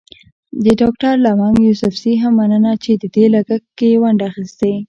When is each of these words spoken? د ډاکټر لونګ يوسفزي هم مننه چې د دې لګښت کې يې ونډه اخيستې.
د 0.63 0.65
ډاکټر 0.79 1.13
لونګ 1.25 1.57
يوسفزي 1.67 2.13
هم 2.23 2.33
مننه 2.41 2.73
چې 2.83 2.91
د 3.01 3.03
دې 3.15 3.25
لګښت 3.33 3.65
کې 3.77 3.87
يې 3.93 3.99
ونډه 4.01 4.25
اخيستې. 4.31 4.73